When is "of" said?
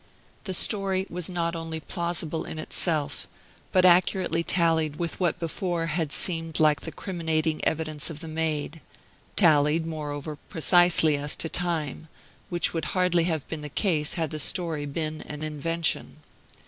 8.09-8.19